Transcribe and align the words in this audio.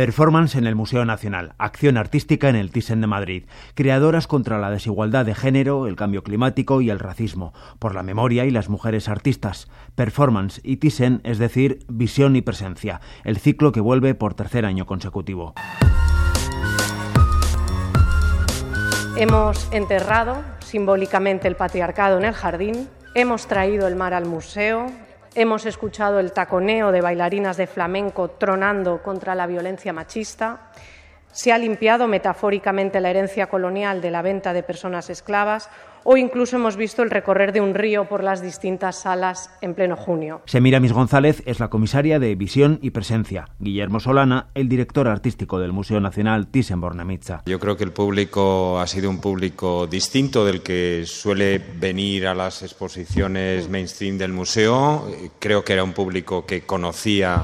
Performance 0.00 0.54
en 0.54 0.66
el 0.66 0.76
Museo 0.76 1.04
Nacional, 1.04 1.52
acción 1.58 1.98
artística 1.98 2.48
en 2.48 2.56
el 2.56 2.70
Thyssen 2.70 3.02
de 3.02 3.06
Madrid, 3.06 3.44
creadoras 3.74 4.26
contra 4.26 4.58
la 4.58 4.70
desigualdad 4.70 5.26
de 5.26 5.34
género, 5.34 5.86
el 5.86 5.94
cambio 5.94 6.22
climático 6.22 6.80
y 6.80 6.88
el 6.88 6.98
racismo, 6.98 7.52
por 7.78 7.94
la 7.94 8.02
memoria 8.02 8.46
y 8.46 8.50
las 8.50 8.70
mujeres 8.70 9.10
artistas. 9.10 9.68
Performance 9.96 10.62
y 10.64 10.78
Thyssen, 10.78 11.20
es 11.22 11.36
decir, 11.36 11.80
visión 11.90 12.34
y 12.34 12.40
presencia, 12.40 13.02
el 13.24 13.36
ciclo 13.36 13.72
que 13.72 13.82
vuelve 13.82 14.14
por 14.14 14.32
tercer 14.32 14.64
año 14.64 14.86
consecutivo. 14.86 15.52
Hemos 19.18 19.70
enterrado 19.70 20.42
simbólicamente 20.60 21.46
el 21.46 21.56
patriarcado 21.56 22.16
en 22.16 22.24
el 22.24 22.32
jardín, 22.32 22.88
hemos 23.14 23.46
traído 23.48 23.86
el 23.86 23.96
mar 23.96 24.14
al 24.14 24.24
museo, 24.24 24.86
hemos 25.34 25.66
escuchado 25.66 26.18
el 26.18 26.32
taconeo 26.32 26.92
de 26.92 27.00
bailarinas 27.00 27.56
de 27.56 27.66
flamenco 27.66 28.30
tronando 28.30 29.02
contra 29.02 29.34
la 29.34 29.46
violencia 29.46 29.92
machista, 29.92 30.70
se 31.32 31.52
ha 31.52 31.58
limpiado 31.58 32.08
metafóricamente 32.08 33.00
la 33.00 33.10
herencia 33.10 33.46
colonial 33.46 34.00
de 34.00 34.10
la 34.10 34.22
venta 34.22 34.52
de 34.52 34.62
personas 34.62 35.10
esclavas 35.10 35.70
o 36.04 36.16
incluso 36.16 36.56
hemos 36.56 36.76
visto 36.76 37.02
el 37.02 37.10
recorrer 37.10 37.52
de 37.52 37.60
un 37.60 37.74
río 37.74 38.06
por 38.08 38.22
las 38.22 38.42
distintas 38.42 39.00
salas 39.00 39.50
en 39.60 39.74
pleno 39.74 39.96
junio. 39.96 40.42
Semiramis 40.46 40.92
González 40.92 41.42
es 41.46 41.60
la 41.60 41.68
comisaria 41.68 42.18
de 42.18 42.34
Visión 42.34 42.78
y 42.82 42.90
Presencia. 42.90 43.48
Guillermo 43.58 44.00
Solana, 44.00 44.48
el 44.54 44.68
director 44.68 45.08
artístico 45.08 45.58
del 45.58 45.72
Museo 45.72 46.00
Nacional 46.00 46.48
Thyssen-Bornemisza. 46.50 47.42
Yo 47.46 47.58
creo 47.58 47.76
que 47.76 47.84
el 47.84 47.92
público 47.92 48.78
ha 48.80 48.86
sido 48.86 49.10
un 49.10 49.20
público 49.20 49.86
distinto 49.86 50.44
del 50.44 50.62
que 50.62 51.04
suele 51.06 51.58
venir 51.58 52.26
a 52.26 52.34
las 52.34 52.62
exposiciones 52.62 53.68
mainstream 53.68 54.18
del 54.18 54.32
museo. 54.32 55.06
Creo 55.38 55.64
que 55.64 55.72
era 55.72 55.84
un 55.84 55.92
público 55.92 56.46
que 56.46 56.62
conocía 56.62 57.42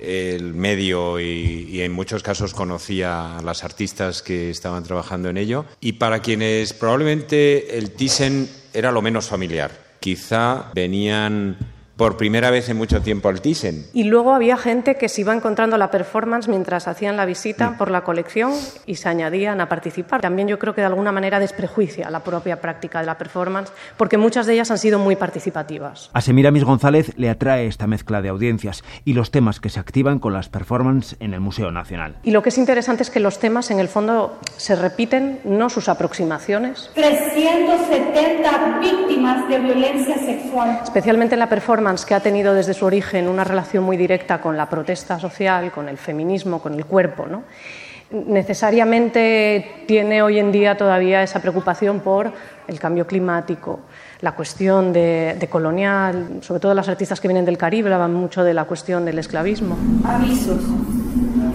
el 0.00 0.54
medio 0.54 1.20
y, 1.20 1.80
en 1.80 1.92
muchos 1.92 2.22
casos 2.22 2.54
conocía 2.54 3.38
a 3.38 3.42
las 3.42 3.64
artistas 3.64 4.22
que 4.22 4.50
estaban 4.50 4.84
trabajando 4.84 5.28
en 5.28 5.36
ello. 5.36 5.64
Y 5.80 5.92
para 5.92 6.20
quienes 6.20 6.72
probablemente 6.72 7.78
el 7.78 7.92
Thyssen 7.92 8.48
era 8.72 8.92
lo 8.92 9.02
menos 9.02 9.26
familiar. 9.26 9.70
Quizá 10.00 10.70
venían 10.74 11.56
por 11.96 12.16
primera 12.16 12.50
vez 12.50 12.68
en 12.68 12.76
mucho 12.76 13.00
tiempo 13.00 13.28
al 13.28 13.40
Thyssen. 13.40 13.86
Y 13.92 14.04
luego 14.04 14.34
había 14.34 14.56
gente 14.56 14.96
que 14.96 15.08
se 15.08 15.22
iba 15.22 15.34
encontrando 15.34 15.78
la 15.78 15.90
performance 15.90 16.48
mientras 16.48 16.88
hacían 16.88 17.16
la 17.16 17.24
visita 17.24 17.70
mm. 17.70 17.78
por 17.78 17.90
la 17.90 18.02
colección 18.02 18.52
y 18.84 18.96
se 18.96 19.08
añadían 19.08 19.60
a 19.60 19.68
participar. 19.68 20.20
También 20.20 20.48
yo 20.48 20.58
creo 20.58 20.74
que 20.74 20.82
de 20.82 20.88
alguna 20.88 21.12
manera 21.12 21.40
desprejuicia 21.40 22.10
la 22.10 22.20
propia 22.20 22.60
práctica 22.60 23.00
de 23.00 23.06
la 23.06 23.16
performance 23.16 23.72
porque 23.96 24.18
muchas 24.18 24.46
de 24.46 24.54
ellas 24.54 24.70
han 24.70 24.78
sido 24.78 24.98
muy 24.98 25.16
participativas. 25.16 26.10
A 26.12 26.20
Semiramis 26.20 26.64
González 26.64 27.12
le 27.16 27.30
atrae 27.30 27.66
esta 27.66 27.86
mezcla 27.86 28.20
de 28.20 28.28
audiencias 28.28 28.84
y 29.04 29.14
los 29.14 29.30
temas 29.30 29.60
que 29.60 29.70
se 29.70 29.80
activan 29.80 30.18
con 30.18 30.34
las 30.34 30.48
performances 30.48 31.16
en 31.20 31.32
el 31.32 31.40
Museo 31.40 31.70
Nacional. 31.70 32.16
Y 32.22 32.30
lo 32.30 32.42
que 32.42 32.50
es 32.50 32.58
interesante 32.58 33.02
es 33.02 33.10
que 33.10 33.20
los 33.20 33.38
temas 33.38 33.70
en 33.70 33.80
el 33.80 33.88
fondo 33.88 34.38
se 34.56 34.76
repiten, 34.76 35.40
no 35.44 35.70
sus 35.70 35.88
aproximaciones. 35.88 36.90
370 36.94 38.80
víctimas 38.80 39.48
de 39.48 39.58
violencia 39.58 40.18
sexual. 40.18 40.80
Especialmente 40.84 41.34
en 41.34 41.40
la 41.40 41.48
performance 41.48 41.85
que 42.04 42.14
ha 42.14 42.20
tenido 42.20 42.52
desde 42.52 42.74
su 42.74 42.84
origen 42.84 43.28
una 43.28 43.44
relación 43.44 43.84
muy 43.84 43.96
directa 43.96 44.40
con 44.40 44.56
la 44.56 44.68
protesta 44.68 45.20
social, 45.20 45.70
con 45.70 45.88
el 45.88 45.98
feminismo, 45.98 46.60
con 46.60 46.74
el 46.74 46.84
cuerpo, 46.84 47.26
¿no? 47.26 47.44
necesariamente 48.10 49.84
tiene 49.86 50.22
hoy 50.22 50.38
en 50.38 50.52
día 50.52 50.76
todavía 50.76 51.22
esa 51.22 51.40
preocupación 51.40 52.00
por 52.00 52.32
el 52.68 52.78
cambio 52.78 53.06
climático, 53.06 53.80
la 54.20 54.32
cuestión 54.32 54.92
de, 54.92 55.48
colonial, 55.50 56.38
sobre 56.40 56.60
todo 56.60 56.74
las 56.74 56.88
artistas 56.88 57.20
que 57.20 57.28
vienen 57.28 57.44
del 57.44 57.58
Caribe 57.58 57.92
hablan 57.92 58.14
mucho 58.14 58.44
de 58.44 58.54
la 58.54 58.64
cuestión 58.64 59.04
del 59.04 59.18
esclavismo. 59.18 59.76
Avisos. 60.04 60.60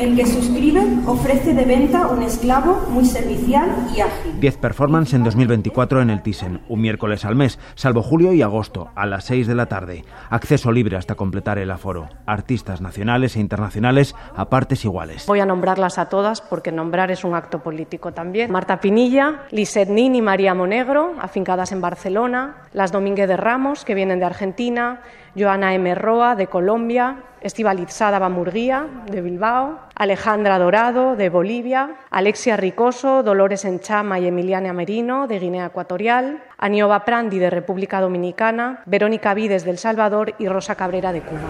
El 0.02 0.16
que 0.16 0.26
suscribe 0.26 0.82
ofrece 1.06 1.54
de 1.54 1.64
venta 1.64 2.08
un 2.08 2.24
esclavo 2.24 2.88
muy 2.90 3.06
servicial 3.06 3.70
y 3.96 4.02
ágil. 4.02 4.40
10 4.40 4.58
performances 4.58 5.14
en 5.14 5.24
2024 5.24 6.02
en 6.02 6.10
el 6.10 6.24
Thyssen, 6.24 6.60
un 6.70 6.82
miércoles 6.82 7.24
al 7.24 7.36
mes, 7.36 7.60
salvo 7.76 8.02
julio 8.02 8.34
y 8.34 8.42
agosto, 8.42 8.90
a 8.96 9.06
las 9.06 9.26
6 9.26 9.46
de 9.46 9.54
la 9.54 9.68
tarde. 9.68 10.04
Acceso 10.32 10.72
libre 10.72 10.98
hasta 10.98 11.14
completar 11.14 11.60
el 11.60 11.70
aforo. 11.70 12.10
Artistas 12.26 12.82
nacionales 12.82 13.36
e 13.36 13.42
internacionales 13.42 14.16
a 14.36 14.50
partes 14.50 14.84
iguales. 14.86 15.28
Voy 15.28 15.40
a 15.40 15.46
nombrarlas 15.46 16.00
a 16.00 16.10
todas 16.10 16.42
porque 16.42 16.72
nombrar 16.72 17.12
es 17.12 17.24
un 17.24 17.36
acto 17.36 17.60
político 17.60 18.12
también. 18.12 18.52
Marta 18.52 18.80
Pinilla, 18.80 19.42
Lisette 19.52 19.90
Nin 19.90 20.16
y 20.16 20.22
María 20.24 20.56
Monegro, 20.56 21.14
afincadas 21.22 21.72
en 21.74 21.82
Barcelona. 21.82 22.56
Las 22.74 22.92
Domínguez 22.92 23.28
de 23.28 23.38
Ramos, 23.38 23.86
que 23.86 23.94
vienen 23.94 24.18
de 24.18 24.26
Argentina. 24.26 25.02
Joana 25.36 25.74
M. 25.74 25.96
Roa, 25.96 26.36
de 26.36 26.48
Colombia. 26.48 27.24
Estibalitzada 27.42 28.20
Bamurguía, 28.20 28.86
de 29.10 29.20
Bilbao, 29.20 29.80
Alejandra 29.96 30.60
Dorado, 30.60 31.16
de 31.16 31.30
Bolivia, 31.30 31.96
Alexia 32.12 32.56
Ricoso, 32.56 33.24
Dolores 33.24 33.66
Enchama 33.66 34.20
y 34.20 34.28
Emiliana 34.28 34.74
Merino, 34.74 35.26
de 35.26 35.40
Guinea 35.40 35.66
Ecuatorial, 35.66 36.44
Anioba 36.60 37.04
Prandi, 37.04 37.40
de 37.40 37.50
República 37.50 38.00
Dominicana, 38.00 38.84
Verónica 38.86 39.34
Vides, 39.34 39.66
del 39.66 39.80
Salvador 39.80 40.36
y 40.38 40.48
Rosa 40.48 40.76
Cabrera, 40.76 41.12
de 41.12 41.22
Cuba. 41.22 41.42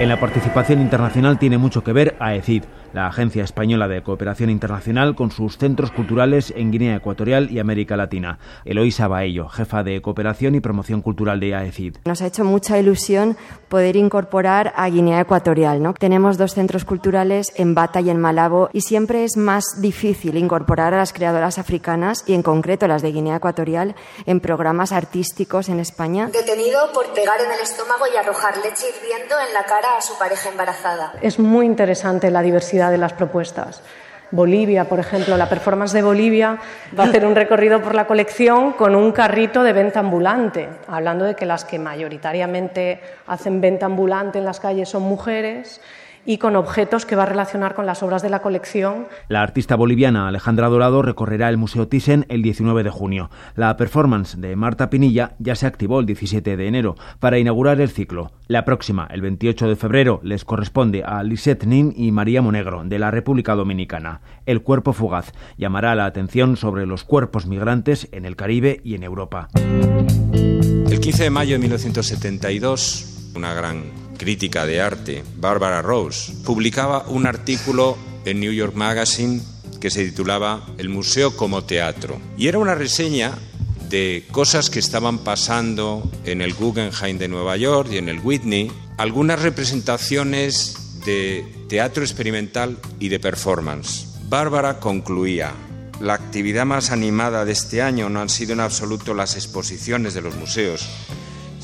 En 0.00 0.08
la 0.08 0.18
participación 0.18 0.80
internacional 0.80 1.38
tiene 1.38 1.56
mucho 1.56 1.84
que 1.84 1.92
ver 1.92 2.16
AECID, 2.18 2.64
la 2.94 3.08
Agencia 3.08 3.44
Española 3.44 3.88
de 3.88 4.02
Cooperación 4.02 4.50
Internacional, 4.50 5.16
con 5.16 5.30
sus 5.30 5.58
centros 5.58 5.90
culturales 5.90 6.54
en 6.56 6.70
Guinea 6.70 6.96
Ecuatorial 6.96 7.50
y 7.50 7.58
América 7.58 7.96
Latina. 7.96 8.38
Eloisa 8.64 9.08
Baello, 9.08 9.48
jefa 9.48 9.82
de 9.82 10.00
Cooperación 10.00 10.54
y 10.54 10.60
Promoción 10.60 11.02
Cultural 11.02 11.40
de 11.40 11.54
AECID. 11.54 11.96
Nos 12.04 12.22
ha 12.22 12.26
hecho 12.26 12.44
mucha 12.44 12.78
ilusión 12.78 13.36
poder 13.68 13.96
incorporar 13.96 14.72
a 14.76 14.88
Guinea 14.88 15.20
Ecuatorial. 15.20 15.82
¿no? 15.82 15.94
Tenemos 15.94 16.38
dos 16.38 16.54
centros 16.54 16.84
culturales 16.84 17.52
en 17.56 17.74
Bata 17.74 18.00
y 18.00 18.10
en 18.10 18.20
Malabo 18.20 18.70
y 18.72 18.82
siempre 18.82 19.24
es 19.24 19.36
más 19.36 19.64
difícil 19.80 20.36
incorporar 20.36 20.94
a 20.94 20.98
las 20.98 21.12
creadoras 21.12 21.58
africanas 21.58 22.22
y 22.28 22.34
en 22.34 22.44
concreto 22.44 22.86
las 22.86 23.02
de 23.02 23.10
Guinea 23.10 23.36
Ecuatorial 23.36 23.96
en 24.26 24.38
programas 24.38 24.92
artísticos 24.92 25.68
en 25.68 25.80
España. 25.80 26.28
Detenido 26.32 26.92
por 26.92 27.12
pegar 27.12 27.40
en 27.40 27.50
el 27.50 27.60
estómago 27.60 28.04
y 28.12 28.16
arrojar 28.16 28.56
leche 28.58 28.86
hirviendo 28.88 29.34
en 29.48 29.52
la 29.52 29.64
cara 29.64 29.96
a 29.98 30.00
su 30.00 30.16
pareja 30.18 30.50
embarazada. 30.50 31.14
Es 31.20 31.40
muy 31.40 31.66
interesante 31.66 32.30
la 32.30 32.42
de 32.90 32.98
las 32.98 33.12
propuestas. 33.12 33.82
Bolivia, 34.30 34.86
por 34.86 34.98
ejemplo, 34.98 35.36
la 35.36 35.48
performance 35.48 35.92
de 35.92 36.02
Bolivia 36.02 36.58
va 36.98 37.04
a 37.04 37.06
hacer 37.06 37.24
un 37.24 37.36
recorrido 37.36 37.80
por 37.80 37.94
la 37.94 38.06
colección 38.06 38.72
con 38.72 38.96
un 38.96 39.12
carrito 39.12 39.62
de 39.62 39.72
venta 39.72 40.00
ambulante, 40.00 40.68
hablando 40.88 41.24
de 41.24 41.34
que 41.36 41.46
las 41.46 41.64
que 41.64 41.78
mayoritariamente 41.78 43.00
hacen 43.26 43.60
venta 43.60 43.86
ambulante 43.86 44.38
en 44.38 44.44
las 44.44 44.58
calles 44.58 44.88
son 44.88 45.02
mujeres 45.02 45.80
y 46.26 46.38
con 46.38 46.56
objetos 46.56 47.06
que 47.06 47.16
va 47.16 47.24
a 47.24 47.26
relacionar 47.26 47.74
con 47.74 47.86
las 47.86 48.02
obras 48.02 48.22
de 48.22 48.30
la 48.30 48.40
colección. 48.40 49.06
La 49.28 49.42
artista 49.42 49.76
boliviana 49.76 50.28
Alejandra 50.28 50.68
Dorado 50.68 51.02
recorrerá 51.02 51.48
el 51.48 51.56
Museo 51.56 51.88
Thyssen 51.88 52.26
el 52.28 52.42
19 52.42 52.82
de 52.82 52.90
junio. 52.90 53.30
La 53.56 53.76
performance 53.76 54.40
de 54.40 54.56
Marta 54.56 54.90
Pinilla 54.90 55.34
ya 55.38 55.54
se 55.54 55.66
activó 55.66 56.00
el 56.00 56.06
17 56.06 56.56
de 56.56 56.66
enero 56.66 56.96
para 57.18 57.38
inaugurar 57.38 57.80
el 57.80 57.90
ciclo. 57.90 58.32
La 58.46 58.64
próxima, 58.64 59.08
el 59.10 59.22
28 59.22 59.68
de 59.68 59.76
febrero, 59.76 60.20
les 60.22 60.44
corresponde 60.44 61.02
a 61.04 61.22
Lisette 61.22 61.64
Nin 61.64 61.92
y 61.96 62.12
María 62.12 62.42
Monegro, 62.42 62.84
de 62.84 62.98
la 62.98 63.10
República 63.10 63.54
Dominicana. 63.54 64.20
El 64.46 64.62
cuerpo 64.62 64.92
fugaz 64.92 65.32
llamará 65.56 65.94
la 65.94 66.06
atención 66.06 66.56
sobre 66.56 66.86
los 66.86 67.04
cuerpos 67.04 67.46
migrantes 67.46 68.08
en 68.12 68.24
el 68.24 68.36
Caribe 68.36 68.80
y 68.84 68.94
en 68.94 69.02
Europa. 69.02 69.48
El 70.32 71.00
15 71.00 71.24
de 71.24 71.30
mayo 71.30 71.54
de 71.54 71.58
1972, 71.58 73.32
una 73.34 73.54
gran 73.54 74.03
crítica 74.16 74.66
de 74.66 74.80
arte, 74.80 75.24
Barbara 75.36 75.82
Rose, 75.82 76.32
publicaba 76.44 77.04
un 77.08 77.26
artículo 77.26 77.96
en 78.24 78.40
New 78.40 78.52
York 78.52 78.74
Magazine 78.74 79.40
que 79.80 79.90
se 79.90 80.04
titulaba 80.04 80.66
El 80.78 80.88
Museo 80.88 81.36
como 81.36 81.64
Teatro. 81.64 82.18
Y 82.38 82.48
era 82.48 82.58
una 82.58 82.74
reseña 82.74 83.32
de 83.90 84.24
cosas 84.32 84.70
que 84.70 84.78
estaban 84.78 85.18
pasando 85.18 86.10
en 86.24 86.40
el 86.40 86.54
Guggenheim 86.54 87.18
de 87.18 87.28
Nueva 87.28 87.56
York 87.56 87.90
y 87.92 87.98
en 87.98 88.08
el 88.08 88.20
Whitney, 88.20 88.72
algunas 88.96 89.42
representaciones 89.42 91.00
de 91.04 91.44
teatro 91.68 92.02
experimental 92.02 92.78
y 92.98 93.08
de 93.08 93.20
performance. 93.20 94.06
Bárbara 94.28 94.80
concluía, 94.80 95.52
la 96.00 96.14
actividad 96.14 96.64
más 96.64 96.90
animada 96.90 97.44
de 97.44 97.52
este 97.52 97.82
año 97.82 98.08
no 98.08 98.20
han 98.20 98.28
sido 98.28 98.52
en 98.52 98.60
absoluto 98.60 99.14
las 99.14 99.36
exposiciones 99.36 100.14
de 100.14 100.22
los 100.22 100.34
museos, 100.34 100.88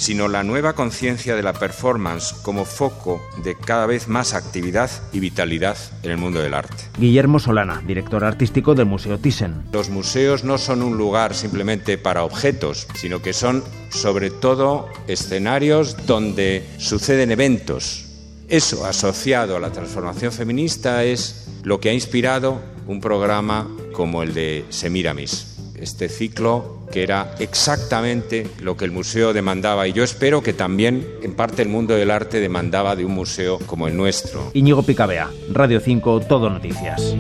sino 0.00 0.28
la 0.28 0.42
nueva 0.42 0.72
conciencia 0.72 1.36
de 1.36 1.42
la 1.42 1.52
performance 1.52 2.32
como 2.42 2.64
foco 2.64 3.20
de 3.44 3.54
cada 3.54 3.84
vez 3.84 4.08
más 4.08 4.32
actividad 4.32 4.90
y 5.12 5.20
vitalidad 5.20 5.76
en 6.02 6.12
el 6.12 6.16
mundo 6.16 6.40
del 6.40 6.54
arte. 6.54 6.84
Guillermo 6.98 7.38
Solana, 7.38 7.82
director 7.86 8.24
artístico 8.24 8.74
del 8.74 8.86
Museo 8.86 9.18
Thyssen. 9.18 9.64
Los 9.72 9.90
museos 9.90 10.42
no 10.42 10.56
son 10.56 10.82
un 10.82 10.96
lugar 10.96 11.34
simplemente 11.34 11.98
para 11.98 12.24
objetos, 12.24 12.88
sino 12.94 13.20
que 13.20 13.34
son 13.34 13.62
sobre 13.90 14.30
todo 14.30 14.88
escenarios 15.06 16.06
donde 16.06 16.66
suceden 16.78 17.30
eventos. 17.30 18.06
Eso 18.48 18.86
asociado 18.86 19.54
a 19.54 19.60
la 19.60 19.70
transformación 19.70 20.32
feminista 20.32 21.04
es 21.04 21.46
lo 21.62 21.78
que 21.78 21.90
ha 21.90 21.92
inspirado 21.92 22.62
un 22.86 23.02
programa 23.02 23.68
como 23.92 24.22
el 24.22 24.32
de 24.32 24.64
Semiramis 24.70 25.49
este 25.80 26.08
ciclo 26.08 26.80
que 26.92 27.02
era 27.02 27.34
exactamente 27.38 28.46
lo 28.60 28.76
que 28.76 28.84
el 28.84 28.90
museo 28.90 29.32
demandaba 29.32 29.86
y 29.88 29.92
yo 29.92 30.02
espero 30.02 30.42
que 30.42 30.52
también 30.52 31.06
en 31.22 31.34
parte 31.34 31.62
el 31.62 31.68
mundo 31.68 31.94
del 31.94 32.10
arte 32.10 32.40
demandaba 32.40 32.96
de 32.96 33.04
un 33.04 33.12
museo 33.12 33.58
como 33.66 33.88
el 33.88 33.96
nuestro. 33.96 34.50
Íñigo 34.54 34.82
Picabea, 34.82 35.30
Radio 35.52 35.80
5, 35.80 36.20
Todo 36.20 36.50
Noticias. 36.50 37.14